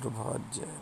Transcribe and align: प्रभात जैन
प्रभात 0.00 0.54
जैन 0.54 0.78